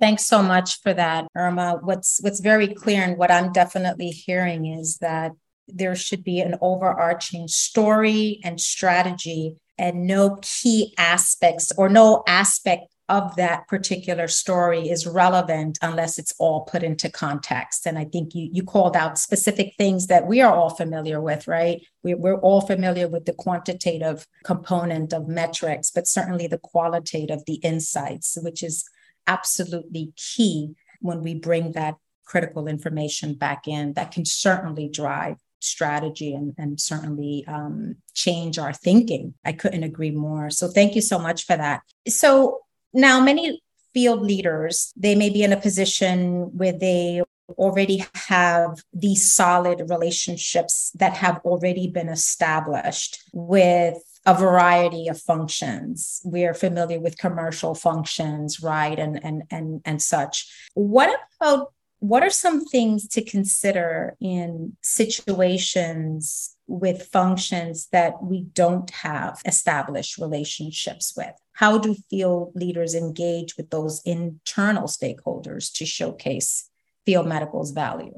Thanks 0.00 0.26
so 0.26 0.42
much 0.42 0.80
for 0.80 0.92
that, 0.92 1.28
Irma. 1.36 1.78
What's 1.80 2.18
what's 2.20 2.40
very 2.40 2.74
clear 2.74 3.02
and 3.02 3.18
what 3.18 3.30
I'm 3.30 3.52
definitely 3.52 4.08
hearing 4.08 4.66
is 4.66 4.98
that 4.98 5.30
there 5.68 5.94
should 5.94 6.24
be 6.24 6.40
an 6.40 6.56
overarching 6.60 7.46
story 7.46 8.40
and 8.42 8.60
strategy 8.60 9.58
and 9.78 10.08
no 10.08 10.40
key 10.42 10.92
aspects 10.98 11.70
or 11.78 11.88
no 11.88 12.24
aspect 12.26 12.88
of 13.08 13.34
that 13.36 13.66
particular 13.68 14.28
story 14.28 14.90
is 14.90 15.06
relevant 15.06 15.78
unless 15.80 16.18
it's 16.18 16.34
all 16.38 16.62
put 16.62 16.82
into 16.82 17.08
context. 17.10 17.86
And 17.86 17.98
I 17.98 18.04
think 18.04 18.34
you 18.34 18.50
you 18.52 18.62
called 18.62 18.96
out 18.96 19.18
specific 19.18 19.74
things 19.78 20.08
that 20.08 20.26
we 20.26 20.40
are 20.40 20.54
all 20.54 20.70
familiar 20.70 21.20
with, 21.20 21.48
right? 21.48 21.80
We, 22.02 22.14
we're 22.14 22.40
all 22.40 22.60
familiar 22.60 23.08
with 23.08 23.24
the 23.24 23.32
quantitative 23.32 24.26
component 24.44 25.12
of 25.12 25.26
metrics, 25.28 25.90
but 25.90 26.06
certainly 26.06 26.46
the 26.46 26.58
qualitative, 26.58 27.44
the 27.46 27.54
insights, 27.54 28.36
which 28.42 28.62
is 28.62 28.84
absolutely 29.26 30.12
key 30.16 30.74
when 31.00 31.22
we 31.22 31.34
bring 31.34 31.72
that 31.72 31.96
critical 32.24 32.68
information 32.68 33.34
back 33.34 33.66
in 33.66 33.94
that 33.94 34.12
can 34.12 34.24
certainly 34.24 34.88
drive 34.88 35.36
strategy 35.60 36.34
and, 36.34 36.54
and 36.58 36.80
certainly 36.80 37.44
um, 37.48 37.96
change 38.14 38.58
our 38.58 38.72
thinking. 38.72 39.34
I 39.44 39.52
couldn't 39.52 39.82
agree 39.82 40.10
more. 40.10 40.50
So 40.50 40.68
thank 40.68 40.94
you 40.94 41.00
so 41.00 41.18
much 41.18 41.46
for 41.46 41.56
that. 41.56 41.80
So 42.06 42.60
now, 42.92 43.20
many 43.20 43.62
field 43.94 44.22
leaders, 44.22 44.92
they 44.96 45.14
may 45.14 45.30
be 45.30 45.42
in 45.42 45.52
a 45.52 45.60
position 45.60 46.56
where 46.56 46.72
they 46.72 47.22
already 47.56 48.04
have 48.14 48.82
these 48.92 49.32
solid 49.32 49.88
relationships 49.88 50.90
that 50.94 51.14
have 51.14 51.38
already 51.44 51.88
been 51.88 52.08
established 52.08 53.22
with 53.32 53.96
a 54.26 54.34
variety 54.34 55.08
of 55.08 55.18
functions. 55.20 56.20
We 56.24 56.44
are 56.44 56.54
familiar 56.54 57.00
with 57.00 57.16
commercial 57.16 57.74
functions, 57.74 58.60
right? 58.62 58.98
And 58.98 59.24
and 59.24 59.42
and 59.50 59.80
and 59.84 60.02
such. 60.02 60.46
What 60.74 61.18
about 61.40 61.72
what 62.00 62.22
are 62.22 62.30
some 62.30 62.64
things 62.64 63.08
to 63.08 63.24
consider 63.24 64.16
in 64.20 64.76
situations 64.82 66.56
with 66.66 67.08
functions 67.08 67.88
that 67.90 68.22
we 68.22 68.42
don't 68.42 68.90
have 68.90 69.40
established 69.46 70.18
relationships 70.18 71.14
with? 71.16 71.32
How 71.58 71.76
do 71.76 71.96
field 72.08 72.52
leaders 72.54 72.94
engage 72.94 73.56
with 73.56 73.70
those 73.70 74.00
internal 74.04 74.84
stakeholders 74.84 75.72
to 75.74 75.84
showcase 75.84 76.70
field 77.04 77.26
medical's 77.26 77.72
value? 77.72 78.14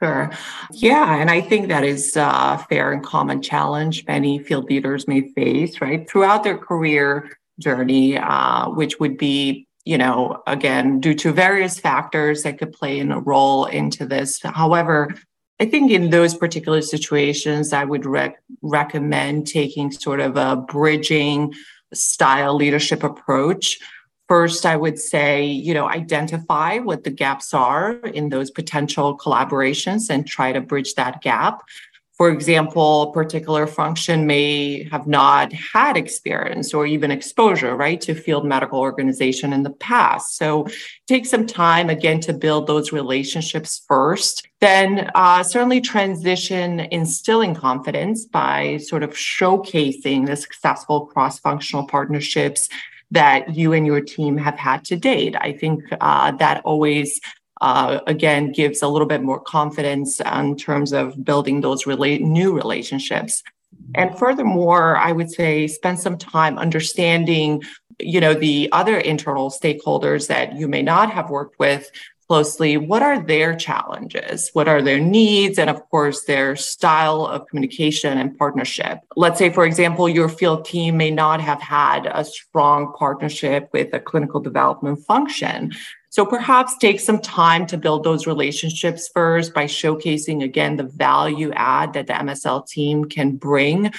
Sure. 0.00 0.30
Yeah. 0.72 1.16
And 1.16 1.30
I 1.30 1.42
think 1.42 1.68
that 1.68 1.84
is 1.84 2.16
a 2.16 2.64
fair 2.70 2.92
and 2.92 3.04
common 3.04 3.42
challenge 3.42 4.06
many 4.06 4.38
field 4.38 4.70
leaders 4.70 5.06
may 5.06 5.20
face, 5.34 5.82
right, 5.82 6.08
throughout 6.08 6.44
their 6.44 6.56
career 6.56 7.30
journey, 7.60 8.16
uh, 8.16 8.70
which 8.70 8.98
would 8.98 9.18
be 9.18 9.66
you 9.84 9.96
know, 9.96 10.42
again, 10.46 11.00
due 11.00 11.14
to 11.14 11.32
various 11.32 11.78
factors 11.80 12.42
that 12.42 12.58
could 12.58 12.72
play 12.72 12.98
in 12.98 13.10
a 13.10 13.20
role 13.20 13.64
into 13.64 14.04
this. 14.04 14.38
However, 14.42 15.14
I 15.60 15.64
think 15.64 15.90
in 15.90 16.10
those 16.10 16.34
particular 16.34 16.82
situations, 16.82 17.72
I 17.72 17.84
would 17.84 18.04
rec- 18.04 18.42
recommend 18.60 19.46
taking 19.46 19.90
sort 19.90 20.20
of 20.20 20.36
a 20.36 20.56
bridging 20.56 21.54
style 21.92 22.54
leadership 22.54 23.02
approach. 23.02 23.78
First, 24.28 24.66
I 24.66 24.76
would 24.76 24.98
say, 24.98 25.44
you 25.44 25.72
know, 25.72 25.88
identify 25.88 26.78
what 26.78 27.04
the 27.04 27.10
gaps 27.10 27.54
are 27.54 27.92
in 27.92 28.28
those 28.28 28.50
potential 28.50 29.16
collaborations 29.16 30.10
and 30.10 30.26
try 30.26 30.52
to 30.52 30.60
bridge 30.60 30.94
that 30.94 31.22
gap. 31.22 31.62
For 32.18 32.30
example, 32.30 33.02
a 33.02 33.12
particular 33.12 33.68
function 33.68 34.26
may 34.26 34.88
have 34.90 35.06
not 35.06 35.52
had 35.52 35.96
experience 35.96 36.74
or 36.74 36.84
even 36.84 37.12
exposure, 37.12 37.76
right, 37.76 38.00
to 38.00 38.12
field 38.12 38.44
medical 38.44 38.80
organization 38.80 39.52
in 39.52 39.62
the 39.62 39.70
past. 39.70 40.36
So 40.36 40.66
take 41.06 41.26
some 41.26 41.46
time 41.46 41.88
again 41.88 42.18
to 42.22 42.32
build 42.32 42.66
those 42.66 42.92
relationships 42.92 43.84
first. 43.86 44.48
Then 44.60 45.12
uh, 45.14 45.44
certainly 45.44 45.80
transition 45.80 46.80
instilling 46.90 47.54
confidence 47.54 48.26
by 48.26 48.78
sort 48.78 49.04
of 49.04 49.10
showcasing 49.10 50.26
the 50.26 50.34
successful 50.34 51.06
cross-functional 51.06 51.86
partnerships 51.86 52.68
that 53.12 53.54
you 53.54 53.72
and 53.72 53.86
your 53.86 54.00
team 54.00 54.36
have 54.36 54.58
had 54.58 54.84
to 54.84 54.96
date. 54.96 55.36
I 55.40 55.52
think 55.52 55.84
uh, 56.00 56.32
that 56.32 56.62
always 56.64 57.20
uh, 57.60 58.00
again 58.06 58.52
gives 58.52 58.82
a 58.82 58.88
little 58.88 59.06
bit 59.06 59.22
more 59.22 59.40
confidence 59.40 60.20
in 60.20 60.56
terms 60.56 60.92
of 60.92 61.24
building 61.24 61.60
those 61.60 61.84
rela- 61.84 62.20
new 62.20 62.54
relationships. 62.54 63.42
And 63.94 64.16
furthermore 64.18 64.96
i 64.96 65.12
would 65.12 65.30
say 65.30 65.66
spend 65.66 65.98
some 65.98 66.18
time 66.18 66.58
understanding 66.58 67.62
you 67.98 68.20
know 68.20 68.34
the 68.34 68.68
other 68.72 68.98
internal 68.98 69.50
stakeholders 69.50 70.28
that 70.28 70.56
you 70.56 70.68
may 70.68 70.82
not 70.82 71.10
have 71.10 71.30
worked 71.30 71.58
with 71.58 71.90
closely. 72.28 72.76
What 72.76 73.02
are 73.02 73.20
their 73.20 73.56
challenges? 73.56 74.50
What 74.52 74.68
are 74.68 74.82
their 74.82 75.00
needs? 75.00 75.58
And 75.58 75.70
of 75.70 75.80
course 75.88 76.24
their 76.24 76.56
style 76.56 77.24
of 77.24 77.46
communication 77.46 78.18
and 78.18 78.36
partnership. 78.36 78.98
Let's 79.16 79.38
say 79.38 79.50
for 79.50 79.64
example 79.64 80.08
your 80.08 80.28
field 80.28 80.64
team 80.66 80.98
may 80.98 81.10
not 81.10 81.40
have 81.40 81.60
had 81.60 82.06
a 82.06 82.24
strong 82.24 82.92
partnership 82.98 83.70
with 83.72 83.94
a 83.94 84.00
clinical 84.00 84.40
development 84.40 85.04
function 85.06 85.72
so 86.18 86.26
perhaps 86.26 86.76
take 86.78 86.98
some 86.98 87.20
time 87.20 87.64
to 87.64 87.78
build 87.78 88.02
those 88.02 88.26
relationships 88.26 89.08
first 89.14 89.54
by 89.54 89.66
showcasing 89.66 90.42
again 90.42 90.74
the 90.74 90.82
value 90.82 91.52
add 91.52 91.92
that 91.92 92.08
the 92.08 92.12
msl 92.12 92.66
team 92.66 93.04
can 93.04 93.36
bring 93.36 93.92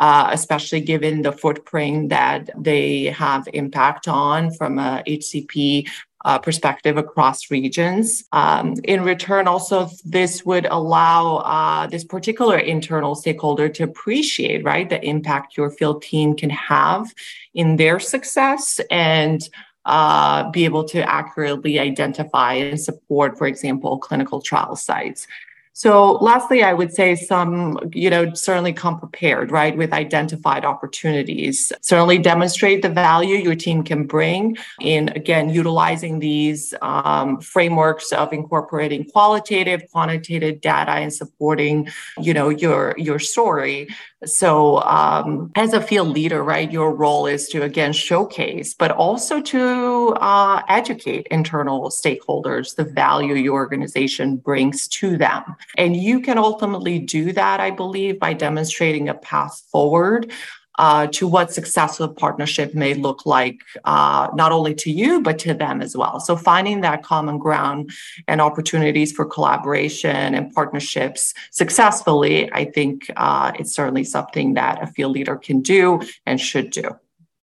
uh, 0.00 0.30
especially 0.32 0.80
given 0.80 1.22
the 1.22 1.30
footprint 1.30 2.08
that 2.08 2.50
they 2.58 3.04
have 3.04 3.46
impact 3.52 4.08
on 4.08 4.50
from 4.50 4.78
a 4.78 5.02
HCP 5.06 5.86
uh, 6.24 6.38
perspective 6.38 6.96
across 6.96 7.50
regions. 7.50 8.24
Um, 8.32 8.76
in 8.84 9.04
return, 9.04 9.46
also, 9.46 9.90
this 10.04 10.44
would 10.44 10.66
allow 10.70 11.36
uh, 11.36 11.86
this 11.86 12.04
particular 12.04 12.58
internal 12.58 13.14
stakeholder 13.14 13.68
to 13.68 13.84
appreciate, 13.84 14.64
right, 14.64 14.88
the 14.88 15.02
impact 15.04 15.56
your 15.56 15.70
field 15.70 16.02
team 16.02 16.34
can 16.34 16.50
have 16.50 17.12
in 17.54 17.76
their 17.76 18.00
success 18.00 18.80
and 18.90 19.48
uh, 19.90 20.50
be 20.50 20.64
able 20.64 20.84
to 20.84 20.98
accurately 21.20 21.78
identify 21.78 22.54
and 22.54 22.80
support, 22.80 23.36
for 23.36 23.46
example, 23.46 23.98
clinical 23.98 24.40
trial 24.40 24.76
sites. 24.76 25.26
So 25.72 26.12
lastly, 26.14 26.62
I 26.62 26.74
would 26.74 26.92
say 26.92 27.14
some, 27.14 27.78
you 27.94 28.10
know, 28.10 28.34
certainly 28.34 28.72
come 28.72 28.98
prepared, 28.98 29.50
right, 29.50 29.74
with 29.74 29.92
identified 29.92 30.64
opportunities. 30.64 31.72
Certainly 31.80 32.18
demonstrate 32.18 32.82
the 32.82 32.90
value 32.90 33.36
your 33.36 33.54
team 33.54 33.82
can 33.82 34.06
bring 34.06 34.58
in, 34.80 35.08
again, 35.10 35.48
utilizing 35.48 36.18
these 36.18 36.74
um, 36.82 37.40
frameworks 37.40 38.12
of 38.12 38.32
incorporating 38.32 39.04
qualitative, 39.04 39.80
quantitative 39.90 40.60
data 40.60 40.92
and 40.92 41.12
supporting, 41.12 41.88
you 42.20 42.34
know, 42.34 42.48
your 42.50 42.94
your 42.98 43.18
story. 43.18 43.88
So 44.26 44.82
um, 44.82 45.50
as 45.54 45.72
a 45.72 45.80
field 45.80 46.08
leader, 46.08 46.44
right, 46.44 46.70
your 46.70 46.94
role 46.94 47.26
is 47.26 47.48
to 47.48 47.62
again 47.62 47.94
showcase, 47.94 48.74
but 48.74 48.90
also 48.90 49.40
to 49.40 50.08
uh, 50.20 50.62
educate 50.68 51.26
internal 51.30 51.88
stakeholders 51.88 52.76
the 52.76 52.84
value 52.84 53.34
your 53.34 53.54
organization 53.54 54.36
brings 54.36 54.86
to 54.88 55.16
them. 55.16 55.56
And 55.78 55.96
you 55.96 56.20
can 56.20 56.36
ultimately 56.36 56.98
do 56.98 57.32
that, 57.32 57.60
I 57.60 57.70
believe, 57.70 58.18
by 58.18 58.34
demonstrating 58.34 59.08
a 59.08 59.14
path 59.14 59.62
forward 59.72 60.30
uh, 60.78 61.06
to 61.08 61.26
what 61.26 61.52
successful 61.52 62.08
partnership 62.08 62.74
may 62.74 62.94
look 62.94 63.26
like, 63.26 63.60
uh, 63.84 64.28
not 64.34 64.52
only 64.52 64.74
to 64.74 64.90
you, 64.90 65.20
but 65.20 65.38
to 65.38 65.54
them 65.54 65.82
as 65.82 65.96
well. 65.96 66.20
So 66.20 66.36
finding 66.36 66.80
that 66.82 67.02
common 67.02 67.38
ground 67.38 67.90
and 68.28 68.40
opportunities 68.40 69.12
for 69.12 69.24
collaboration 69.24 70.34
and 70.34 70.52
partnerships 70.54 71.34
successfully, 71.50 72.50
I 72.52 72.64
think 72.64 73.10
uh, 73.16 73.52
it's 73.58 73.74
certainly 73.74 74.04
something 74.04 74.54
that 74.54 74.82
a 74.82 74.86
field 74.86 75.12
leader 75.12 75.36
can 75.36 75.60
do 75.60 76.00
and 76.26 76.40
should 76.40 76.70
do. 76.70 76.96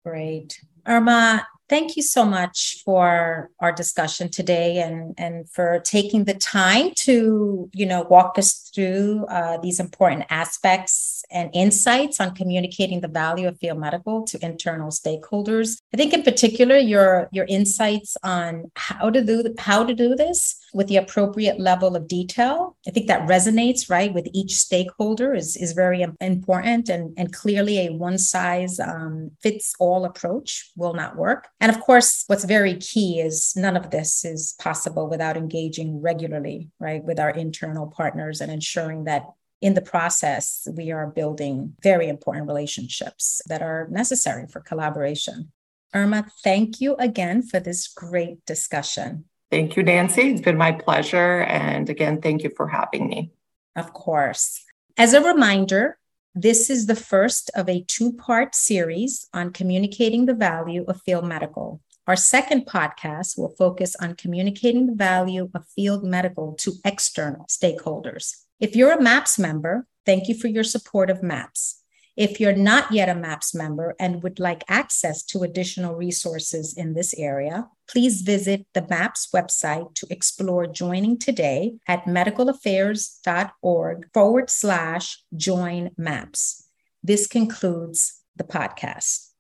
Great. 0.06 0.60
Irma, 0.86 1.48
thank 1.70 1.96
you 1.96 2.04
so 2.04 2.26
much 2.26 2.82
for 2.86 3.50
our 3.60 3.72
discussion 3.72 4.30
today 4.30 4.80
and, 4.80 5.14
and 5.18 5.50
for 5.50 5.80
taking 5.80 6.26
the 6.26 6.34
time 6.34 6.92
to 6.96 7.70
you 7.74 7.86
know 7.86 8.04
walk 8.04 8.38
us 8.38 8.70
through 8.74 9.26
uh, 9.30 9.58
these 9.58 9.80
important 9.80 10.26
aspects 10.30 11.24
and 11.32 11.50
insights 11.54 12.20
on 12.20 12.34
communicating 12.36 13.02
the 13.02 13.08
value 13.08 13.48
of 13.48 13.58
field 13.60 13.80
medical 13.80 14.24
to 14.24 14.44
internal 14.44 14.90
stakeholders. 14.90 15.78
I 15.94 15.98
think 15.98 16.14
in 16.14 16.24
particular 16.24 16.78
your 16.78 17.30
your 17.32 17.46
insights 17.46 18.18
on 18.24 18.72
how 18.76 19.10
to 19.10 19.24
do 19.24 19.54
how 19.58 19.84
to 19.84 19.94
do 19.94 20.16
this 20.16 20.63
with 20.74 20.88
the 20.88 20.98
appropriate 20.98 21.60
level 21.60 21.96
of 21.96 22.08
detail. 22.08 22.76
I 22.88 22.92
think 22.92 23.08
that 23.08 23.28
resonates, 23.28 23.90
right, 23.90 24.14
with 24.14 24.28
each 24.34 24.56
stakeholder 24.56 25.34
is, 25.34 25.56
is 25.56 25.74
very 25.74 26.06
important 26.20 26.90
and, 26.90 27.14
and 27.18 27.32
clearly 27.32 27.88
a 27.88 27.94
one 27.94 28.18
size 28.18 28.80
um, 28.80 29.32
fits 29.42 29.74
all 29.80 30.06
approach 30.06 30.72
will 30.76 30.94
not 30.94 31.16
work. 31.16 31.48
And 31.60 31.72
of 31.74 31.80
course, 31.82 32.24
what's 32.28 32.44
very 32.44 32.76
key 32.76 33.20
is 33.20 33.54
none 33.56 33.78
of 33.78 33.92
this 33.92 34.26
is 34.26 34.56
possible 34.60 35.08
without 35.08 35.38
engaging 35.38 36.02
regularly, 36.02 36.70
right, 36.80 37.04
with 37.04 37.20
our 37.20 37.30
internal 37.30 37.88
partners 37.88 38.42
and 38.42 38.52
ensuring 38.52 39.04
that 39.06 39.28
in 39.62 39.76
the 39.76 39.82
process, 39.82 40.68
we 40.76 40.92
are 40.92 41.08
building 41.08 41.74
very 41.82 42.10
important 42.10 42.48
relationships 42.48 43.42
that 43.48 43.62
are 43.62 43.88
necessary 43.90 44.46
for 44.46 44.60
collaboration. 44.60 45.54
Irma, 45.94 46.26
thank 46.44 46.82
you 46.82 46.96
again 46.96 47.44
for 47.44 47.62
this 47.62 47.88
great 47.88 48.46
discussion. 48.46 49.26
Thank 49.54 49.78
you, 49.78 49.84
Nancy. 49.84 50.32
It's 50.32 50.42
been 50.42 50.58
my 50.58 50.72
pleasure. 50.72 51.42
And 51.42 51.88
again, 51.88 52.22
thank 52.22 52.42
you 52.42 52.50
for 52.58 52.68
having 52.68 53.08
me. 53.08 53.30
Of 53.76 53.94
course. 53.94 54.64
As 54.98 55.14
a 55.14 55.22
reminder, 55.22 56.00
this 56.34 56.72
is 56.72 56.88
the 56.88 56.96
first 56.96 57.52
of 57.54 57.70
a 57.70 57.86
two 57.88 58.14
part 58.14 58.56
series 58.56 59.30
on 59.32 59.54
communicating 59.54 60.26
the 60.26 60.34
value 60.34 60.84
of 60.88 61.04
field 61.04 61.26
medical. 61.26 61.82
Our 62.08 62.16
second 62.16 62.66
podcast 62.66 63.38
will 63.38 63.54
focus 63.56 63.96
on 63.98 64.16
communicating 64.16 64.88
the 64.88 64.96
value 64.96 65.52
of 65.54 65.68
field 65.68 66.04
medical 66.04 66.54
to 66.54 66.74
external 66.84 67.46
stakeholders. 67.46 68.34
If 68.60 68.76
you're 68.76 68.94
a 68.94 69.02
MAPS 69.04 69.38
member, 69.38 69.86
thank 70.04 70.28
you 70.28 70.34
for 70.34 70.48
your 70.48 70.64
support 70.64 71.12
of 71.12 71.22
MAPS. 71.22 71.83
If 72.16 72.40
you're 72.40 72.56
not 72.56 72.92
yet 72.92 73.10
a 73.10 73.16
MAPS 73.16 73.56
member 73.56 73.96
and 74.00 74.22
would 74.22 74.40
like 74.40 74.64
access 74.68 75.24
to 75.24 75.42
additional 75.42 75.96
resources 75.96 76.76
in 76.78 76.94
this 76.94 77.16
area, 77.16 77.70
please 77.90 78.22
visit 78.22 78.68
the 78.74 78.86
MAPS 78.88 79.30
website 79.34 79.96
to 79.96 80.06
explore 80.12 80.68
joining 80.68 81.18
today 81.18 81.74
at 81.88 82.06
medicalaffairs.org 82.06 84.14
forward 84.14 84.52
slash 84.52 85.24
join 85.36 85.90
MAPS. 85.98 86.70
This 87.02 87.26
concludes 87.26 88.22
the 88.36 88.44
podcast. 88.44 89.33